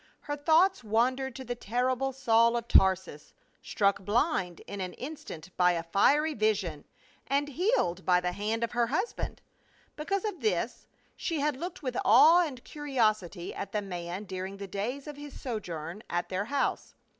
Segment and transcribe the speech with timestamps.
[0.21, 5.73] Her thoughts wandered to the terrible Saul of Tarsus, struck blind in an instant by
[5.73, 6.85] a fiery vision,
[7.27, 9.43] and healed by the hand of her husband.
[9.95, 14.65] Because of this she had looked with awe and curiosity at the man during the
[14.65, 16.95] days of his sojourn at their house.